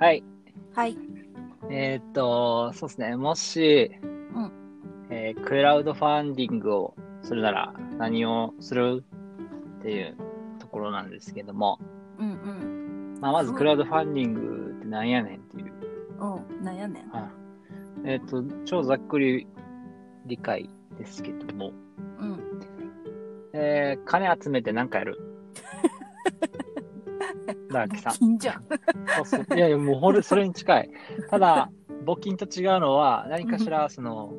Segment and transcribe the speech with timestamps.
[0.00, 0.24] はい。
[0.74, 0.96] はい。
[1.70, 3.16] えーっと、そうですね。
[3.16, 3.90] もし、
[4.34, 4.52] うん
[5.10, 9.04] えークラウドファンディングをするなら何をする
[9.78, 10.16] っていう
[10.58, 11.78] ところなんですけども、
[12.18, 13.18] うんうん。
[13.20, 15.72] まあ、まずクラウドファンディングってなんやねんっていう。
[16.20, 16.64] うん。
[16.64, 17.08] なんやねん。
[17.10, 17.22] はい
[18.04, 19.46] えーっと、超ざっくり
[20.26, 21.72] 理解ですけども、
[22.18, 22.40] うん。
[23.52, 25.18] えー金集めて何かやる？
[27.72, 28.12] ダーキさん。
[28.14, 28.64] 金じゃん。
[29.16, 29.56] そうそう。
[29.56, 30.90] いやいや、もうほれ、それに近い。
[31.28, 31.70] ただ、
[32.04, 34.32] 募金と違うのは、何かしら、その、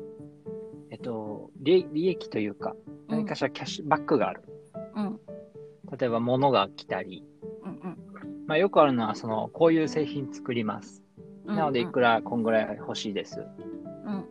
[0.90, 2.74] えっと、利利益というか、
[3.08, 4.42] 何かしらキャッシュバックがある。
[4.96, 5.20] うん。
[5.98, 7.24] 例えば、物が来たり、
[7.64, 7.98] うん
[8.46, 11.02] まあ、よくあるのは、その、こういう製品作ります。
[11.46, 11.56] うん。
[11.56, 13.46] なので、いくら、こんぐらい欲しいです。
[14.04, 14.26] うん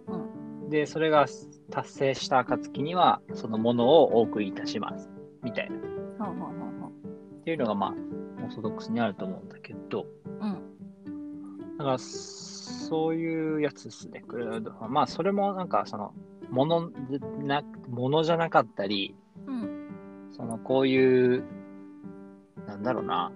[0.63, 0.70] うん。
[0.70, 1.26] で、それが
[1.70, 5.10] 達成した暁には、そのものをお送りいたします。
[5.44, 5.91] みたいな。
[7.41, 7.94] っていうのが、まあ、
[8.44, 10.21] オーソドックスにあると思うんだけど、うん。
[11.82, 14.93] だから、そういうやつですね、クラウドファン。
[14.93, 16.13] まあ、それもなんか、その、
[16.51, 19.15] ものでな、ものじゃなかったり、
[19.48, 19.90] うん。
[20.32, 21.43] その、こういう、
[22.68, 23.32] なんだろうな、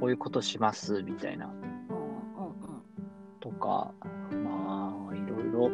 [0.00, 2.82] こういうことします、みたいな、うんうん
[3.40, 3.92] とか、
[4.42, 5.70] まあ、いろいろ、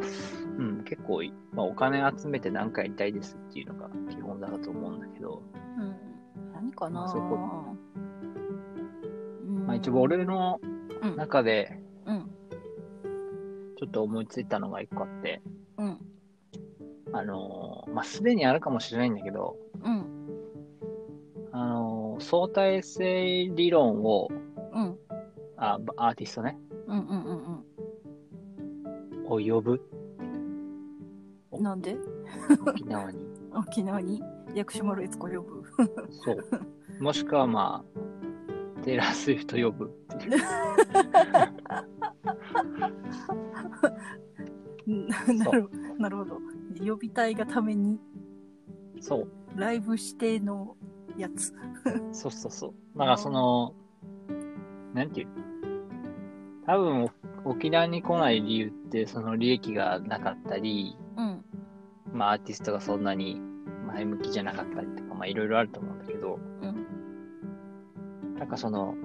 [0.57, 1.21] うん、結構、
[1.53, 5.41] まあ、お金集めて何かやりたいですっていうのが基本だと思うんだけど、
[5.77, 5.83] うん。
[5.83, 5.95] うん。
[6.53, 7.21] 何かなまあそこ
[9.45, 10.59] うんまあ、一応俺の
[11.01, 11.78] うん中で、うん。
[13.79, 15.41] ちょっと思いついたのが一個あって、
[15.77, 15.97] うん。
[17.13, 20.05] あのーまあ、すでにあるかもしれないんだけど、うん。
[21.53, 24.27] あのー相対性理論を、
[24.73, 24.97] うん。
[25.55, 26.57] あ、アーティストね、
[26.87, 27.63] うんうんうん
[29.27, 29.81] を呼ぶ、
[31.51, 31.63] うん。
[31.63, 31.95] なんで？
[32.67, 33.25] 沖縄に。
[33.55, 34.21] 沖縄に？
[34.53, 35.63] 薬師丸悦子呼ぶ。
[36.25, 36.43] そう。
[37.01, 39.85] もしくはまあ、テイラー・スウィフト呼ぶ
[40.15, 40.41] っていう。
[45.37, 45.69] なる
[45.99, 46.39] なるほど。
[46.83, 47.99] 呼びたいがために
[48.99, 49.27] そう。
[49.55, 50.75] ライブ指定の
[51.17, 51.53] やつ。
[52.11, 52.73] そうそうそう。
[52.97, 53.73] だからその、
[54.93, 55.27] なんていう？
[56.65, 57.03] 多分、
[57.45, 61.43] お沖縄に来ない理由って、その利益がなかったり、うん。
[62.13, 63.41] まあアーティストがそんなに
[63.87, 68.35] 前向きじゃなかったりとか、まあいろいろあると思うんだけど、うん。
[68.37, 68.95] なんかその、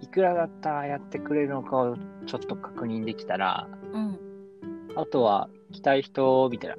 [0.00, 1.96] いくらだったらやってくれるのかを
[2.26, 4.18] ちょっと確認できたら、うん。
[4.96, 6.76] あとは来たい人、みたいな。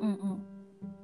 [0.00, 0.14] うん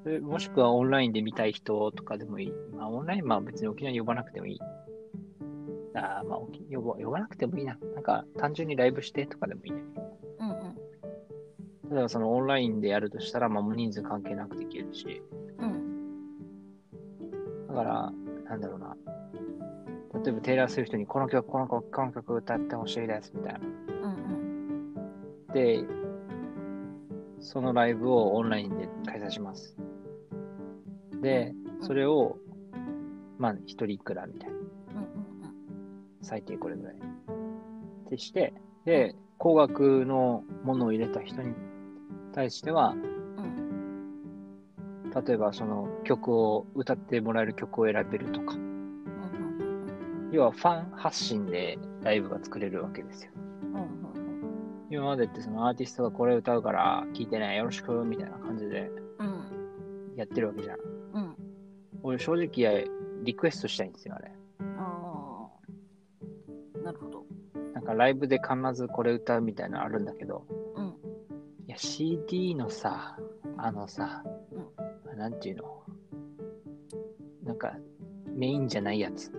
[0.04, 0.12] うん。
[0.12, 2.52] でもしくはオンラインで見たい人とかでもいい。
[2.74, 4.58] まあオンライン、まあ別に沖縄に呼ばなくてもいい。
[5.94, 7.76] あーまあ沖呼ば呼ばなくてもいいな。
[7.94, 9.82] なんか単純にライブしてとかでもいいね。
[10.38, 10.56] うんうん。
[11.90, 15.22] 例えばそのオンラインでやるとしたら、まあもう人数関係なくできるし。
[15.58, 16.36] うん。
[17.68, 18.12] だから、
[18.44, 18.96] なんだろうな。
[20.22, 23.60] 例えばテイラー・スウィフトにこの曲、この曲、この曲歌ってほしいです、みたいな。
[23.60, 24.20] うん
[25.52, 25.84] で、
[27.40, 29.76] そのライブをオンラインで開催します。
[31.22, 32.36] で、うんそれを、
[33.38, 34.56] まあ、一人いくらみたいな。
[36.22, 36.94] 最低これぐらい。
[36.94, 38.52] ってして、
[38.84, 41.54] で、高額のものを入れた人に
[42.34, 45.10] 対しては、うん。
[45.10, 48.56] 例えばその曲を、歌ってもらえる曲を選べるとか。
[50.32, 53.32] 要はファン発信でライブが作れるわけですよ。
[54.90, 55.02] うんうん。
[55.02, 60.14] 今までってそのアーティストがこれ歌うから聴いてね、よろしく、みたいな感じでうん。
[60.16, 60.78] やってるわけじゃん。
[61.14, 61.36] うん。
[62.02, 62.88] 俺正直
[63.22, 64.32] リクエストしたいんですよ、あれ。
[64.78, 65.48] あ
[66.78, 66.82] あ。
[66.82, 67.24] なるほど。
[67.74, 70.86] なんかライブで必ずこれ歌うみたいなのあるんだけど、うん。
[71.66, 73.16] いや CD のさ、
[73.56, 74.24] あのさ、
[75.16, 75.82] なんていうの？
[77.44, 77.76] なんか
[78.26, 79.30] メインじゃないやつ。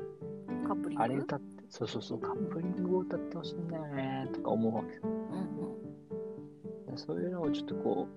[0.67, 1.03] カップリング？
[1.03, 4.99] あれ歌って、そうそうそう、カップリングを歌ってほしいんだよね、とか思うわけ。
[7.09, 8.07] うんそういうのをちょっとこ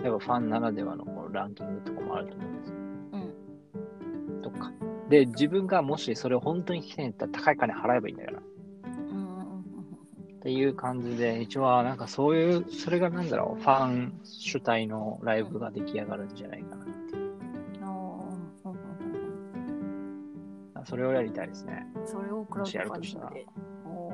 [0.00, 2.76] う、やっぱファンならではのこのランキングとかもあると思うんですよ。
[3.12, 4.42] うん。
[4.42, 4.72] とか。
[5.08, 8.42] で、自分がもしそれを本当に聞きたいんだったら高い金払えばいいんだから。
[8.84, 9.16] うん。
[9.16, 9.60] うん。
[9.60, 17.32] っていう感じで、一応はなんかそういう、それがなんだろう、ファン主体のライブが出来上がるんじゃないかなっていう。
[17.82, 18.68] ああ。
[18.68, 18.72] うん
[20.78, 20.84] うん。
[20.84, 21.86] それをやりたいですね。
[22.06, 23.46] それをクラウドファンディングで。
[23.86, 24.12] おお。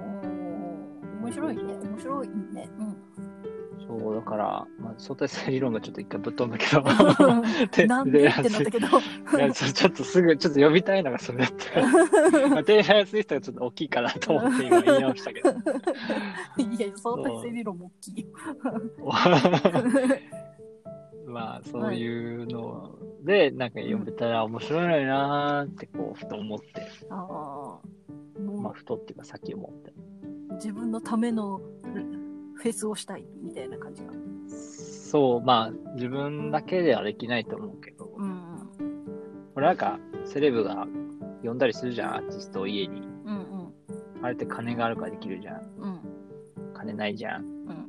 [1.23, 1.63] 面白いね。
[1.63, 2.69] 面白いね。
[2.79, 3.08] うん。
[3.89, 6.85] そう、だから、まあ、相対性理論がちょっと一回ぶっ飛んだけど、
[7.75, 8.87] でなんでってなったけど。
[9.53, 11.81] ちょっとすぐ、ちょっと呼びたいのがそれだった。
[12.51, 15.49] まあ、テイラー・スウィフトがちょっと大きいかなと思って今言い直したけど。
[15.51, 15.59] いや、
[16.97, 18.29] 相対性理論も大きいよ。
[21.27, 26.67] まあ、そういうので、なんか呼べたら面白いなーって、こう、ふと思って、
[27.11, 27.81] ああ。
[28.41, 29.93] まあ、もふとっていうか、さっき思って。
[30.51, 31.61] う、自分のための
[32.59, 34.13] フェスをしたいみたいな感じが。
[34.49, 38.49] そう、まあ、自分だけではできないと思うけど、うん
[39.55, 40.87] 俺なんか、セレブが
[41.43, 43.01] 呼んだりするじゃん、アーティストを家に。
[43.01, 43.75] うんうん
[44.21, 45.63] あれって金があるからできるじゃん。
[45.79, 46.01] うん
[46.75, 47.45] 金ないじゃん。
[47.45, 47.89] うん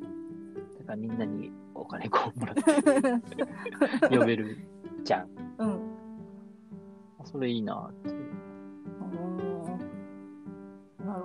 [0.78, 2.62] だからみんなにお金こうもらって
[4.16, 4.58] 呼べる
[5.04, 5.28] じゃん。
[5.58, 5.80] うん
[7.26, 9.80] それいいなってなるほど、ね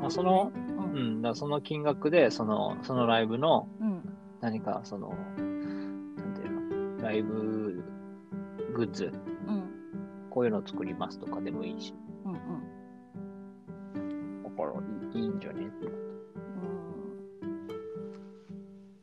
[0.01, 0.51] まあその
[0.95, 4.01] ううんん、だその金額で、その、そのライブのうん。
[4.41, 7.83] 何かその、なんていうの、ライブ
[8.75, 9.13] グッズ、
[9.47, 9.63] うん。
[10.31, 11.95] こういうのを作りますとかでもいいし、
[12.25, 12.39] うんうん。
[14.43, 15.67] だからいいいいんじゃね？
[15.67, 15.91] ってう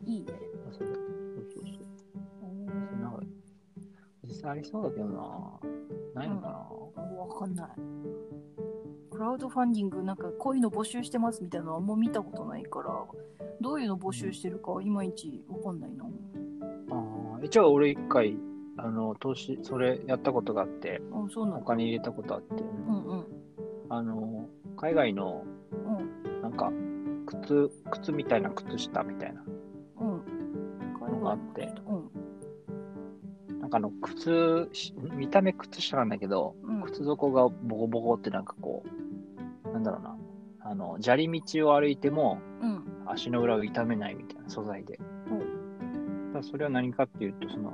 [0.04, 0.08] ん。
[0.08, 0.34] いいね。
[0.72, 0.96] そうそう
[1.48, 1.64] そう。
[2.40, 3.20] それなんか
[4.24, 5.60] 実際ありそうだけどな。
[6.14, 6.58] ないのかな、
[7.18, 7.70] わかんない。
[9.22, 13.06] クラウドファンディングなんかこういうの募集してますみたいなのはあんま見たことないから、
[13.62, 16.06] どういうの募集してるかいまいちわかんないな。
[16.90, 18.36] あー一応俺一回、
[18.78, 21.58] あの、投資、それやったことがあって、あ、そうな。
[21.58, 23.26] お金入れたことあって、うんうん。
[23.90, 26.74] あの、海外の、うんなんか、
[27.28, 29.44] 靴、靴みたいな靴下みたいな
[30.00, 30.24] うん。
[31.00, 33.60] 海のがあって、うん。
[33.60, 36.82] なんかあの、靴、し見た目靴下なんだけど、うん。
[36.82, 38.56] 靴底がボコボコってなんか
[39.82, 40.18] なんだろうな、
[40.62, 42.84] あの、砂利道を歩いてもうん。
[43.08, 45.00] 足の裏を痛めないみたいな素材で。
[45.28, 45.40] うん
[46.28, 47.74] だからそれは何かっていうと、その、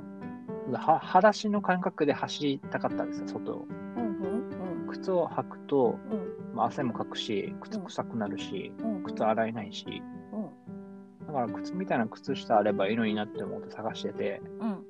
[0.72, 3.66] は裸足の感覚で走りたかったんですよ、外を。
[3.96, 4.82] うん。
[4.82, 4.88] うん。
[4.88, 6.54] 靴を履くと、うん。
[6.56, 9.02] まあ、汗もかくし、靴臭くなるし、うん。
[9.04, 10.02] 靴洗えないし、
[10.32, 11.26] うん。
[11.26, 14.84] だから靴みたいな靴下あればいいのになって思って探してて、うん。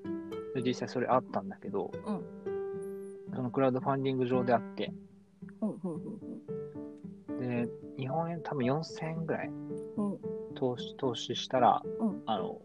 [0.55, 2.23] で実際それあったんだけど、うん
[3.35, 4.93] そのクラウドファンディング上であって、
[8.38, 10.19] 円多分4000円ぐらいうん。
[10.55, 12.61] 投資投資したら、うんあの、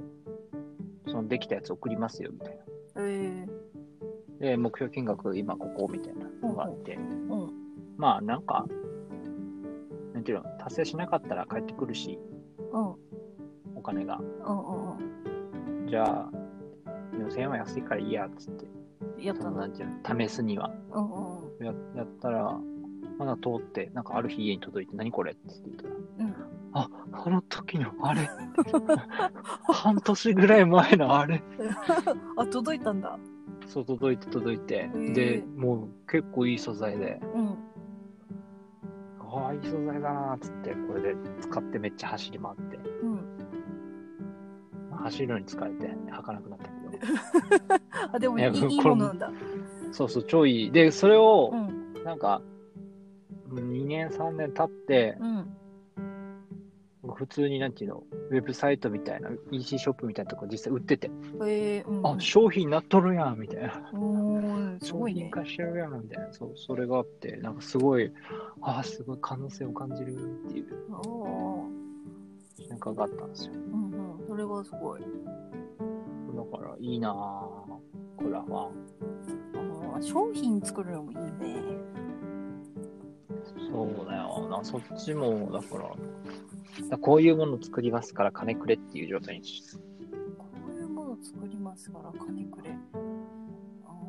[1.08, 2.64] そのできたやつ送りますよみたいな。
[2.98, 3.46] え
[4.40, 7.00] で、目標金額今ここみたいなのがあって、ー。
[7.00, 7.54] うん。
[7.98, 8.66] まあなんか、
[10.14, 12.20] なんていうの、達成しなかったら帰ってくるし、
[12.72, 12.96] うん。
[13.76, 14.20] お金が。
[14.20, 15.84] うん。
[15.84, 15.88] うん。
[15.88, 16.32] じゃあ、
[17.18, 18.66] 4000円は安いからいいや、つって。
[19.26, 19.50] やったな。
[19.52, 20.72] そのなんていうの、試すには。
[20.92, 21.58] うん。
[21.60, 21.66] うん。
[21.66, 22.60] ややったら、
[23.18, 26.36] まだ通って、なんかある日家に届いて、何これって言ったら、うん。
[26.74, 26.90] あ、
[27.26, 28.30] あの時のあれ。
[29.72, 31.44] 半年ぐらい前のあれ。
[32.36, 33.18] あ、届いたんだ。
[33.68, 34.90] そう、届いて届いて。
[34.94, 37.58] ーで、もう結構いい素材で、うん。
[39.20, 42.78] ああ、いい素材だなーっつって、これで使ってめっちゃ走り回って。
[43.04, 43.16] うん。
[44.90, 46.84] まあ走るのに疲れて、履かなくなったけど。
[48.14, 49.32] あ、でもいいやいいものなんだ。
[49.92, 50.72] そうそう、超いい。
[50.72, 52.04] で、それをう、ん。
[52.04, 52.53] なんか、2
[53.94, 55.58] 年、3年経って、うん。
[57.16, 61.12] 普通になんていうの、ウェブサイトみたいな、EC ショップみたいなとこ実際売ってて、
[61.42, 62.08] えー、うん。
[62.08, 63.92] あ、商品なっとるやん、みたいな。
[64.82, 65.22] す商ごいね。
[65.22, 66.34] 品化してるやん、みたいな。
[66.34, 68.12] そう、それがあって、なんかすごい、
[68.62, 71.02] ああ、すごい可能性を感じるっていうああ。
[72.58, 73.54] 瞬間があったんですよ。
[73.54, 74.28] うんうん。
[74.28, 75.02] それはすごい。
[75.02, 75.08] だ
[76.58, 78.72] から、いいなぁ、クラファン。
[79.94, 81.93] あー商品作るのもいいね。
[83.74, 85.92] そうだよな、そっちも、だから、
[86.90, 89.64] だこういうもの作りますから金くれっていう状態にし
[90.38, 92.78] こういうもの作りますから金くれ。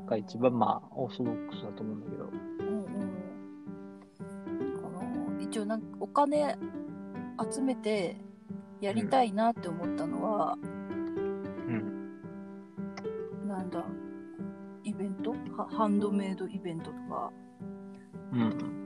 [0.06, 2.24] が一番まあ、オーソドックスだと思うんだけど。
[2.24, 4.74] うんうん。
[4.82, 6.58] この一応なんかお金
[7.50, 8.16] 集めて
[8.82, 12.20] やりたいなって思ったのは、うん。
[13.48, 13.82] なんだ
[14.84, 15.30] イベント？
[15.56, 17.32] はハンドメイドイベントとか
[18.32, 18.83] うん。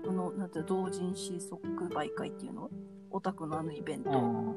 [0.00, 2.70] クのなんて同人誌即売会っていうの？
[3.10, 4.54] オタクのあのイベント、うん。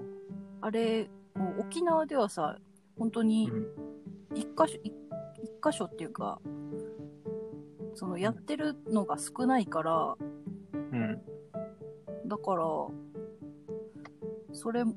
[0.62, 2.58] あれもう沖縄ではさ
[2.98, 3.52] 本当に
[4.36, 4.94] 一箇所、一
[5.44, 6.40] 一箇所っていうか
[7.96, 10.16] そのやってるのが少ないから
[10.74, 11.22] うん。
[12.28, 12.66] だから
[14.54, 14.94] それも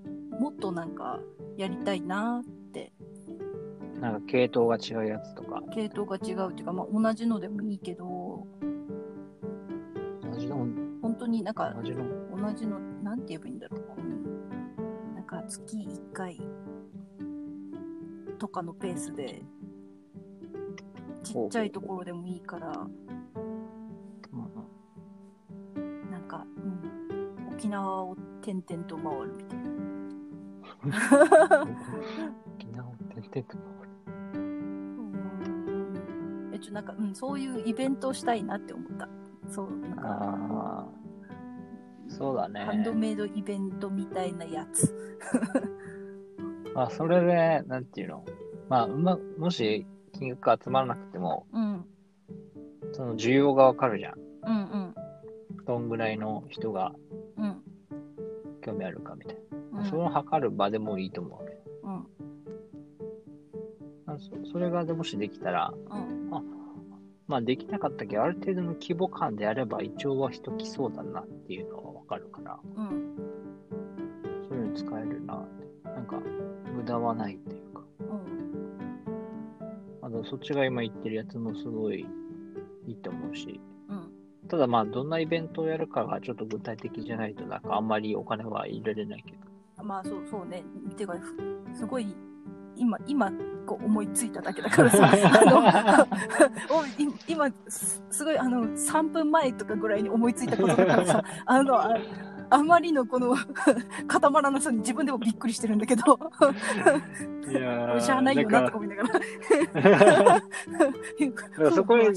[0.51, 1.21] っとなんか
[1.57, 2.93] やりたいなって。
[4.01, 8.05] なんか系統が違うやつとか、系統が違うっていうか、まあ、同じのでもいいけど
[11.27, 12.05] 当になんか同じの、
[12.37, 14.25] 同じのなんて言えばいいんだろう、うん、
[15.15, 16.41] なんか月1回
[18.39, 19.43] とかのペースで
[21.25, 22.77] ちっちゃいところでもいいからうん
[26.11, 26.81] なんか、うん、
[27.53, 29.67] 沖縄を転々と回るみたいな。
[32.57, 33.89] 沖縄を転々と回る。
[34.35, 34.43] うん。
[36.55, 39.09] えちょなんか、うん、そういうイベントをしたいなって思った。
[39.49, 40.87] そう、なんか、あ
[42.09, 42.99] そうだハンドね。
[42.99, 44.95] メイドイベントみたいなやつ。
[46.75, 48.25] まあ、それで、なんていうの。
[48.69, 51.85] まあ、うま、もし金額が集まらなくても、うん。
[52.93, 54.15] その需要がわかるじゃん。
[54.45, 54.95] うんうん。
[55.67, 56.93] どんぐらいの人が
[57.37, 57.63] うん。
[58.63, 59.37] 興味あるかみたい
[59.73, 59.81] な。
[59.81, 59.87] うん。
[59.87, 61.59] それを測る場でもいいと思うわけ。
[61.83, 62.07] うん。
[64.07, 66.17] まあそそれがもしできたら、うん。
[67.27, 73.17] まあできなかったけど、ある程度の規模感であれば、一応は人来そうだなっていうのはわかるから、うん。
[74.49, 75.67] そういうの使えるなって。
[75.85, 76.21] なんか、
[76.75, 77.83] 無駄はないっていうか。
[78.01, 78.17] うん。
[80.03, 82.07] あと、そっちが今言ってるやつもすごい
[82.87, 84.11] いいと思うし、うん。
[84.49, 89.85] ただまあ、どんなイベントをやるかがちょっと具体的じゃないと、なんかあんまりお金は入れれないけど。
[89.85, 90.65] まあそうそうね。
[90.97, 91.37] てか、ふ
[91.75, 92.07] すごい、
[92.77, 93.31] 今、今、
[93.67, 95.63] こう思いついただけだからさ、 あの、
[97.29, 101.97] 今、すすごい、あの、3分前とかぐらいに思いついたことだからさ、 あの、あ
[102.49, 103.35] あまりのこの、
[104.07, 106.19] 固まらなさに自分でもびっくりしてるんだけど、
[107.51, 109.03] いやしゃあないよなとか思いなが
[111.61, 111.73] ら。
[111.73, 112.09] そこに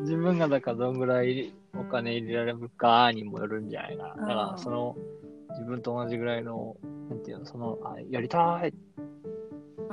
[0.00, 4.08] 自分がだからどんぐらいお金入れられるかにもよるんじゃないかな。
[4.08, 4.94] だかうんらその
[5.52, 6.76] 自分と同じぐらいの、
[7.08, 8.83] なんていうの、その、あやりたいうん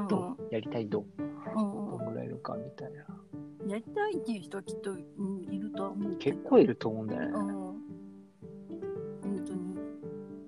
[0.07, 1.21] と、やりたいど、う？
[1.21, 3.05] んどんぐらいいるかみたいな。
[3.09, 6.17] うんやりたいっていう人はきっと、うんいるとは思う。
[6.17, 7.27] 結構いると思うんだよね。
[7.27, 7.45] うん。
[7.47, 7.75] 本
[9.45, 9.77] 当に。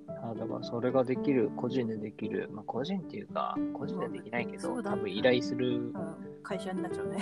[0.09, 5.93] あだからそれができる、個人でできる、まあ個人っていうか、個人ではできないけど、そうだ多分依頼する、うん、
[6.41, 7.17] 会社になっちゃうね。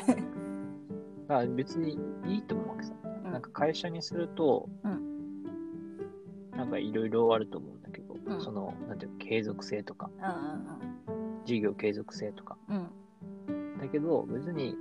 [1.28, 2.94] だから別にいいと思うわけさ。
[3.04, 5.12] うんなんか会社にすると、うん
[6.56, 10.10] なんかいろいろあると思うんだけど、うんその、なんていうの継続性とか、
[10.81, 10.81] う
[11.52, 12.58] 事業継続性とか。
[12.70, 12.90] んうん
[13.48, 13.78] うん。
[13.78, 14.78] だけど、別に、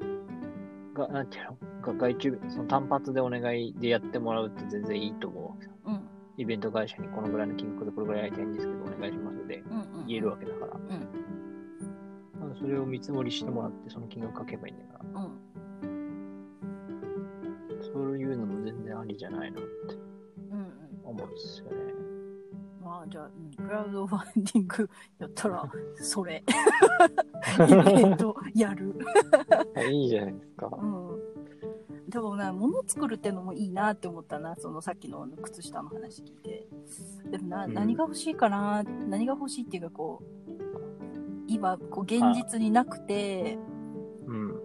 [0.95, 5.73] が、なんていうの、が外注、その単発でお願いでやってもらうって全然いいと思うわけさ。
[5.87, 5.95] うん。
[5.95, 6.01] うん。
[6.37, 10.07] イベント会社にこのぐらいの金額でこれぐらいやりたいんですけど、お願いしますでうん。
[10.07, 10.75] 言えるわけだから。
[10.75, 10.81] うん。
[12.39, 15.23] まあそれを見積もりしてもらって、その金額書けばいいんだから。
[15.23, 15.31] うん。
[17.83, 19.71] そういうのも全然ありじゃないのって
[20.53, 20.59] うん。
[20.59, 20.73] うん。
[21.05, 21.80] 思うんですよね。
[23.01, 26.45] まあ、じゃあ、うんクラウドファンディングやったら、それ。
[27.67, 28.95] イベントやる。
[29.91, 30.69] いいじゃないですか。
[30.71, 32.11] うん。
[32.11, 36.69] でもな、物作るってのもいいなって思ったな、そのさっきの靴下の話聞いて。
[37.31, 40.53] でもな、うん何が欲しいかな、何が欲しいっていうか、こう、
[41.47, 43.59] 今、こう、現実になくて、
[44.27, 44.61] うん。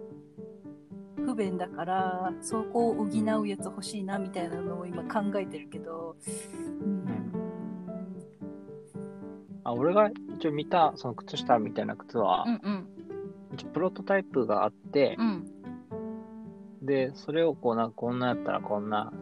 [1.24, 6.16] 不便だから、そこを補うやつ欲しいな、みたいなのを今考えてるけど、
[9.66, 12.86] あ、俺が一応見た、その靴下みたいな靴は、うんうん。
[13.54, 15.46] 一応プロトタイプがあってう、ん。
[16.82, 19.12] で、それをこうなんかこんなやったらこんな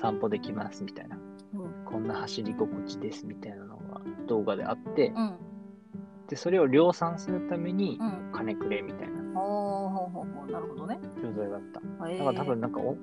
[0.00, 1.16] 散歩できますみたいな。
[1.54, 1.84] うん。
[1.84, 5.36] こんな走り心地ですみたいなのが動画であって、うん。
[6.28, 8.32] で、それを量産するためにうん。
[8.32, 10.52] 金くれみたいなほうほうほうほう。
[10.52, 10.98] なるほどね。
[11.22, 11.80] 状態だった。
[12.08, 12.96] えだから多分なんかお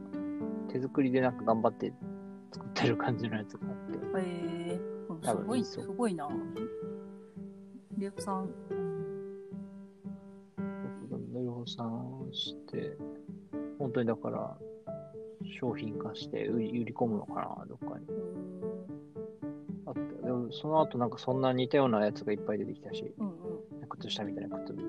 [0.72, 1.91] 手作りでなんか頑張って
[2.51, 4.00] 作ってる感じのやつがあって。
[4.17, 6.29] えー、多すごい、すごいな。
[8.01, 8.50] リアクさん、
[11.36, 12.98] 量産して、
[13.77, 14.58] 本当にだから
[15.60, 18.08] 商品化して売り売り込むのかな、どっかに。
[19.86, 20.00] あった。
[20.25, 23.36] でもその後なんかそんな似たようなやつがいっぱい出てきたし、うんうん。
[23.88, 24.88] 靴下みたいな靴みたい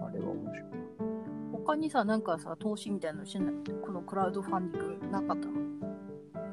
[0.00, 0.06] な。
[0.06, 0.70] あれは面白い。
[1.52, 5.52] 他にさ、なんかさ、投資みたいなのしないこのクラウドファンディングなかったの？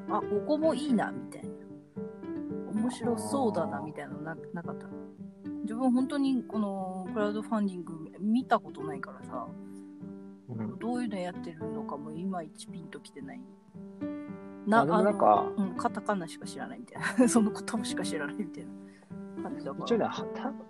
[0.10, 1.37] あ、ここもいいな、みたいな。
[2.88, 4.88] 面白そうだな、みたいなのななかった？
[4.88, 4.94] の
[5.64, 9.48] 自分本当にこのクラウドファンディング見たことないからさ、
[10.50, 10.80] うん。
[10.80, 13.42] どういうのやってるのかもいまいちピンときてない。
[14.72, 17.28] あでもなんかうん、カタカナしか知らないみたいな。
[17.28, 18.66] その言葉しか知らないみたい
[19.38, 20.06] な感じだ一応ね、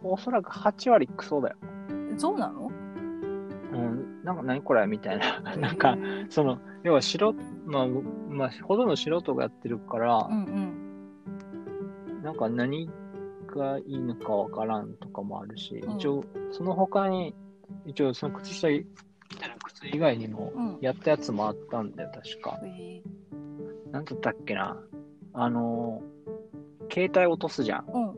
[0.03, 1.57] おそらく8割クソだよ。
[2.11, 2.17] ら。
[2.17, 2.71] そうなの？
[3.73, 4.23] うん。
[4.23, 5.55] なんか何これみたいな。
[5.57, 5.95] なんか
[6.29, 7.87] その、要は素人、まあ、
[8.29, 10.86] まあ、ほとんど素人がやってるからう、んうん。
[12.27, 12.89] なんか何
[13.55, 17.33] がいいのかわからんとかもあるし、うん一応、その他に、
[17.85, 22.59] 一応その靴下靴以外にもうん、やったやつもあったんだよ、確か。
[22.65, 23.01] へ
[23.93, 24.77] なんだったっけな。
[25.31, 27.85] あのー、携帯落とすじゃん。
[27.85, 28.17] ーうん。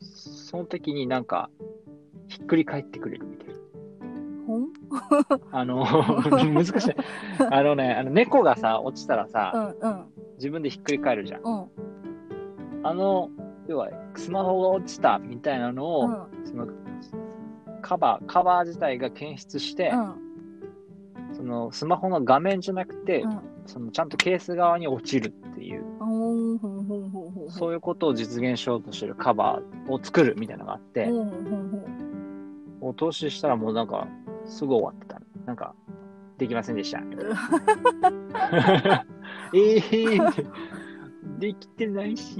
[0.00, 1.50] その時になんか、
[2.28, 3.54] ひっくり返ってくれるみたいな。
[5.50, 5.84] あの、
[6.54, 6.94] 難しい。
[7.50, 10.04] あのね、あの猫がさ、落ちたらうさ、んうん
[10.36, 11.42] 自分でひっくり返るじゃん。
[11.42, 11.87] うん
[12.82, 13.30] あの、
[13.66, 16.68] 要は、スマホが落ちたみたいなのを、うんその、
[17.82, 20.28] カバー、カバー自体が検出して、うん
[21.38, 23.40] そのスマホの画面じゃなくて、うん。
[23.66, 25.84] そのちゃんとケース側に落ちるっていう。
[27.50, 32.78] そういうことを実現しようとしてるカバーを作るみたいなのがあって、ほんほんほんほん。
[32.80, 34.08] もう投資したらもうなんか、
[34.46, 35.20] すぐ終わってた。
[35.46, 35.74] なんか、
[36.38, 36.98] できませんでした。
[39.54, 40.46] え えー
[41.38, 42.36] できてないし、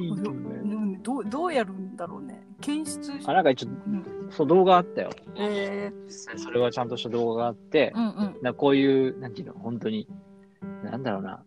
[1.03, 2.47] どうどうやるんだろうね。
[2.61, 5.11] 検出しあ、なんか一応、うんそう動画あったよ。
[5.37, 8.43] え実際それはちゃんとした動画があってー、、うんうん。
[8.43, 10.07] なこういう、なんていうの、本当に、
[10.83, 11.43] なんだろうな、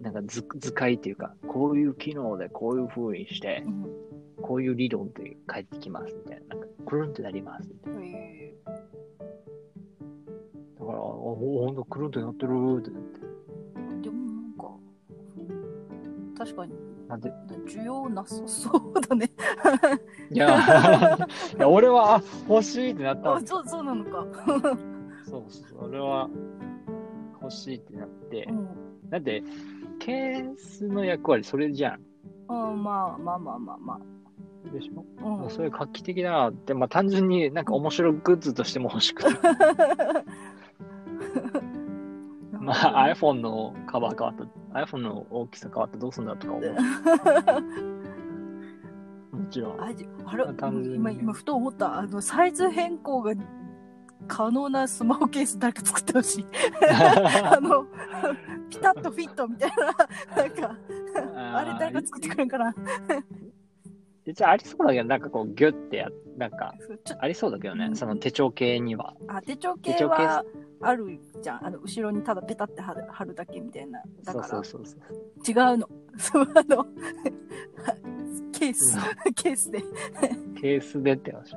[0.00, 3.86] なんか図図解っていうか、こういう機能でこういう風にしてう、ん
[4.42, 8.00] こういう理論で返ってきますみたいな、なんか、くるんってなりますみたいな。
[8.02, 8.54] え
[10.78, 13.23] だから、おほんとくるんってなってるってなって。
[16.36, 16.72] 確かに
[17.08, 17.32] なんで、
[17.66, 19.30] 需要なさそうだね。
[20.30, 20.48] いや、
[21.56, 24.26] いや俺は、あ欲しいってなったあ、んそうそうなのか。
[25.24, 26.28] そうそう、俺は
[27.40, 28.68] 欲しいってなってう、ん。
[29.10, 29.42] だって、
[29.98, 32.00] ケースの役割それじゃん。
[32.48, 34.00] あまあまあまあまあま
[34.72, 35.44] でしょ、あ。
[35.44, 35.50] うん。
[35.50, 39.28] そういう画期的だなって、まあ単純になんか面白いグッズとしても欲しくて。
[42.64, 44.36] まあ iPhone のカバー変わっ
[44.72, 46.74] た、iPhone の大きさ変わったらどうすんだとか思う。
[49.36, 49.82] もちろん。
[49.82, 51.98] あじあれ単純に今、今、ふと思った。
[51.98, 53.34] あの、サイズ変更が
[54.26, 56.46] 可能なスマホケース誰か作ってほしい。
[56.90, 57.86] あの、
[58.70, 59.84] ピタッとフィットみたいな。
[60.36, 60.76] なんか、
[61.58, 62.74] あれ誰か作ってくれんかな。
[64.26, 66.74] 一応ありそうだけど、なんかこうギュッてや、なんか
[67.18, 69.14] ありそうだけどねう、んその手帳系には。
[69.28, 70.08] あ、手帳系手帳
[70.80, 71.66] あるじゃん。
[71.66, 74.02] あの、後ろにただペタって貼る貼るだけみたいな。
[74.24, 75.00] だから、そうそうそう。
[75.46, 75.88] 違うの。
[76.16, 76.86] そう、あの、
[78.52, 78.98] ケース、
[79.34, 79.82] ケースで。
[80.60, 81.54] ケースでって話。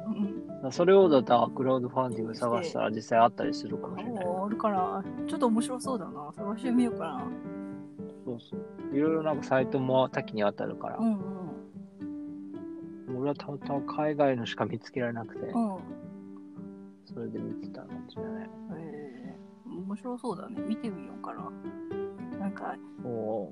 [0.63, 0.71] うん。
[0.71, 4.25] それをだったらクラウドファンディング探したら実際あったりするかもしれない。
[4.25, 5.03] あるかな。
[5.27, 6.31] ちょっと面白そうだな。
[6.33, 7.27] 探してみようかな。
[8.25, 8.95] そうそう。
[8.95, 11.17] いろいろなんかサイトも多岐にわたるからう、ん
[13.17, 15.75] 俺はたまたま海外のしか見つけられなくて、うん。
[15.75, 15.81] うん。
[17.05, 18.49] それで見てた感じだね。
[18.71, 18.96] えー、
[19.87, 20.61] 面白そうだね。
[20.67, 21.49] 見てみようかな。
[22.39, 23.49] なんか、そ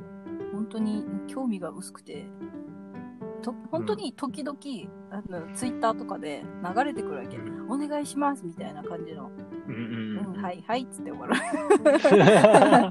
[0.51, 2.27] 本当に興味が薄くて、
[3.41, 4.57] と本当に時々、
[5.11, 6.43] あのツイッターとかで
[6.75, 7.37] 流れてくるわけ。
[7.37, 7.71] う。
[7.71, 9.31] お願いしますみたいな感じの。
[9.67, 10.41] うんう、うんん。
[10.43, 11.35] はいはいっつって終わる。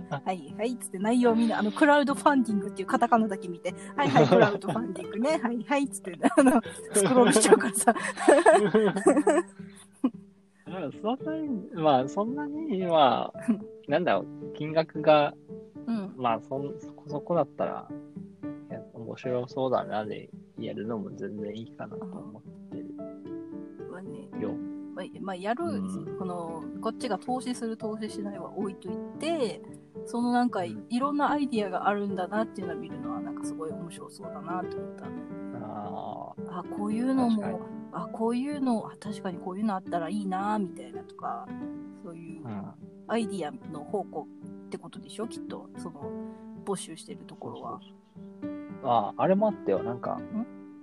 [0.08, 7.94] はいはいっつって内容をみんな、あの、クラウドファンディングっていうカタカナだけ見て、はいはい、クラウドファンディングね、はいはいっつって、あの、スクロールしちゃうからさ。
[10.86, 13.40] うんそんなに、まあ、そんなに、まあ、
[13.88, 15.34] なんだろう、金額が、
[15.86, 16.14] うん。
[16.16, 17.88] まあ、そんそこそこだったら、
[18.70, 22.86] いや面白そうだなで、やるのも全然いいかなと思ってる
[23.90, 24.52] まあね、よ。
[24.94, 29.60] まあ、まあ、やる、うんこの、こっちが投資する投資しないは置いといて、
[30.06, 35.33] そのなんかいろんなアイディアがあるんだなっていうのを見るのはなんかすごい面白そうだなと思った。
[36.48, 37.60] あこういうのも、
[37.92, 41.46] あ、こういうの、あ確かにこういうのあったらいいなみたいなとか、
[42.02, 42.64] そういううん。
[43.06, 44.26] アイディアの方向
[44.66, 45.26] ってことでしょ？
[45.28, 46.10] きっと、その、
[46.64, 47.80] 募集してるところは。
[48.82, 49.82] ああ、あれもあったよ。
[49.82, 50.18] なんか、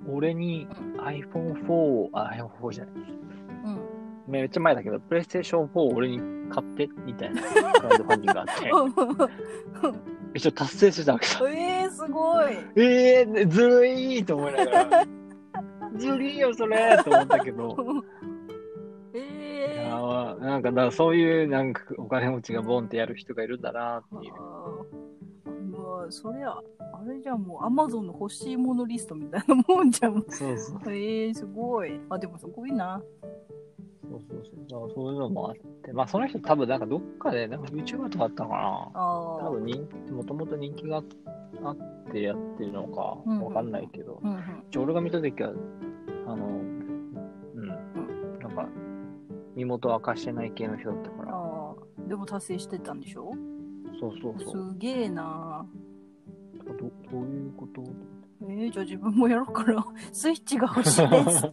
[0.08, 2.95] 俺に iPhone4、あ、iPhone4 じゃない。
[3.65, 3.80] うん。
[4.28, 6.19] めっちゃ前だけど、PlayStation 4を俺に
[6.50, 8.71] 買って、みたいな、クラウドファンディングがあって、
[10.34, 11.39] 一応達成してたわけさ。
[11.50, 12.54] えー、すごい。
[12.76, 15.06] えー、ずるいと思いながら、
[15.98, 17.76] ずるいよ、それと思ったけど、
[19.13, 19.89] い えー。
[19.89, 24.34] やーなんか、だからそういう、なんか、お金持ちがボンってやる人がいるんだなっていう。
[24.38, 25.12] あー
[25.72, 26.63] まあ、そりゃ、あ
[27.08, 30.24] れじゃんもう、アマゾンの欲しいものリストみたいなもんじゃん。
[30.30, 30.80] そうそう。
[30.88, 32.00] えー、すごい。
[32.10, 33.02] あ、でもすごいな。
[34.12, 34.65] そうそうそう。
[34.69, 38.91] だからそういうのもあって、まあ、その人多分、なんかどっかで、なんか YouTuber とかあったのかな。
[38.93, 41.06] 多分人気、もともと人気があっ
[42.12, 43.02] てやってるのか
[43.43, 44.82] わかんないけど、うんうん。
[44.84, 45.54] 俺が見たときは、
[46.28, 46.45] あの、
[47.56, 47.76] うん、な
[48.47, 48.67] んか、
[49.56, 51.76] 身元明かしてない系の人だったから、ああ。
[52.08, 53.32] でも達成してたんでしょ？
[54.00, 54.71] そうそうそう。
[54.74, 55.65] すげえな。
[56.65, 57.84] どどういうこと？
[58.62, 59.84] えー、じゃあ自分もやろうかな。
[60.13, 61.47] スイッチが欲しいです。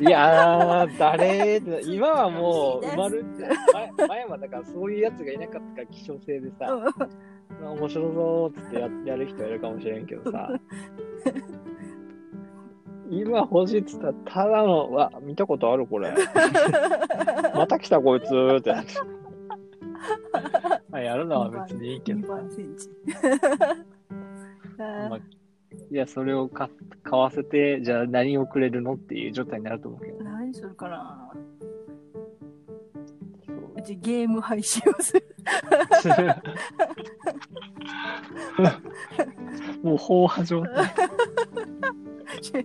[0.00, 3.46] いやー、誰 今はもう埋まるって。
[3.98, 6.78] 前前はだからそういうやつがいなかったから希少性でさ、
[7.62, 10.50] 面白そうっつってややる人いるかもしれんけどさ、
[13.10, 16.14] 今欲しいっつったら、ただの、わ、見たことあるこれ。
[17.54, 18.94] また来たこいつってなって。
[20.88, 22.28] まあやるのは別にいいけ2ど。
[22.32, 22.88] 番センチ。
[24.78, 25.20] まあ、
[25.92, 26.70] いや、それをか
[27.02, 30.24] 買わせて、じゃあ何をくれるのっていう状態になると思うけど。
[30.24, 31.30] 何するかな
[33.44, 35.26] そううちゲーム配信をする。
[39.84, 40.94] もう飽和状態。
[42.40, 42.64] 絶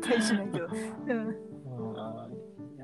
[0.00, 0.68] 対しないけど。
[1.08, 1.36] うん。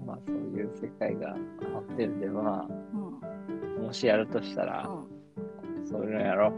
[0.04, 2.48] まあそういう世界が待ってるんで、まうん。
[2.48, 2.66] あ、
[3.82, 5.15] もしやるとしたら、うん。
[5.88, 6.52] そういうのやろ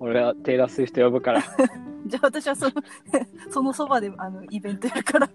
[0.00, 1.42] 俺はテイラー・スウィフト呼ぶから。
[2.06, 2.72] じゃあ私はその、
[3.50, 5.26] そのそばであのイベントやるから、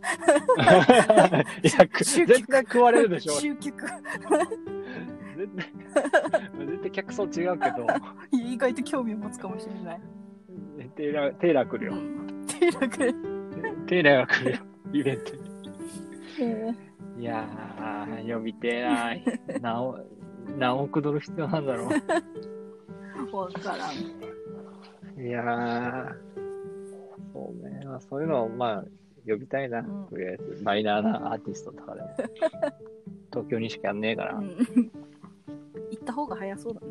[1.63, 3.33] いや、く集絶対食われるでしょ。
[3.33, 3.77] 集客。
[3.77, 3.91] 絶
[5.55, 5.71] 対、
[6.67, 7.87] 絶対客層違うけど、
[8.31, 10.01] 意外と興味を持つかもしれない。
[10.95, 11.93] テイラー、テイラー来るよ。
[11.93, 12.45] うん。
[12.47, 13.85] テイラ君。
[13.85, 14.57] テイラーが来るよ。
[14.93, 15.41] イベントに。
[16.39, 16.75] え
[17.19, 19.15] いやー、呼びてえな。
[19.61, 20.17] 何億
[20.57, 21.87] 何億ドル必要なんだろう。
[21.89, 25.21] ー、 わからん。
[25.21, 26.13] いやー、
[27.33, 27.81] そうね。
[27.85, 28.85] まあ、そういうのを、まあ、
[29.27, 30.63] 呼びたいな、うんとりあえず。
[30.63, 32.07] マイナーなアーティストとかでも。
[33.31, 34.33] 東京にしかやんねえから。
[34.33, 34.57] いうん。
[35.91, 36.87] 行った方が早そうだね。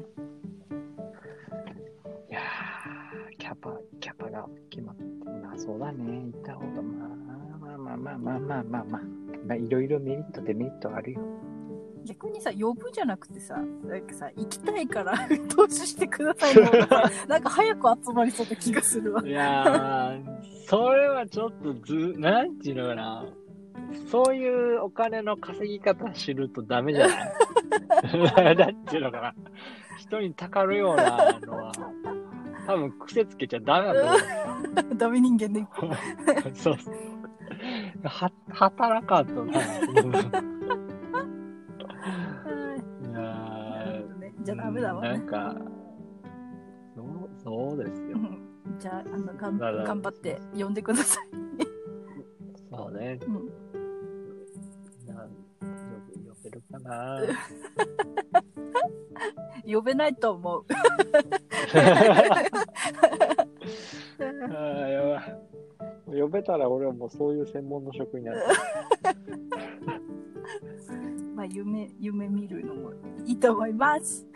[2.28, 5.04] やー、キャパ、キャパが決まって、
[5.42, 6.32] まあそうだね。
[6.32, 9.02] 行った方が、まあ、まあまあまあまあまあまあまあ。
[9.46, 11.20] まあ、いろいろメリット、デメリットあるよ。
[12.06, 15.14] 逆にさ、呼ぶじゃなくてさ、なんかさ、行きたいから
[15.54, 19.22] 投資してくださいの方がさ、 なんか早く集まりそうな気がするわ。
[19.26, 20.22] いやー、
[20.66, 23.26] それはちょっとず、なんていうのかな。
[24.10, 27.14] そういうお金の稼ぎ方知るとダメじゃな
[28.52, 28.56] い？
[28.56, 29.34] だっていうのかな。
[29.98, 31.72] 人にたかるようなのは、
[32.66, 35.66] 多分癖つけちゃダメだと思ダメ人間で、う。
[36.54, 36.94] そうそう。
[38.04, 39.60] は、働かんとな。
[44.46, 45.08] じゃあダメだわね。
[45.08, 45.56] なんか、
[46.94, 47.06] そう、
[47.42, 48.12] そうですよう。
[48.20, 51.26] んじゃあ、あの、がん頑張って呼んでください。
[52.70, 53.18] そうね。
[53.26, 53.34] うん
[55.08, 55.66] なん呼
[56.14, 57.20] べ呼べるかな。
[59.66, 60.64] 呼べないと思う。
[60.70, 65.46] あーやばい。
[66.22, 68.38] 呼べたら俺はもうそういう専門の職になる。
[71.46, 72.92] まあ、夢、夢見るのも
[73.24, 74.26] いいと思います。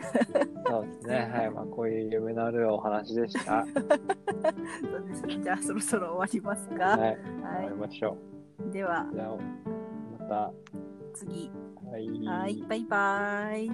[0.67, 1.29] そうですね。
[1.33, 1.51] はい。
[1.51, 3.65] まあ、こういう夢のあるお話でした。
[3.65, 6.85] そうですねじゃあ、そろそろ終わりますか。
[6.85, 6.99] はい。
[6.99, 8.17] は終わりましょ
[8.69, 8.71] い。
[8.71, 9.37] ではう。、じゃあ、
[10.29, 10.51] ま
[11.13, 11.51] 次。
[11.83, 11.91] た。
[11.91, 12.07] はい。
[12.25, 13.71] はい、バイバイ。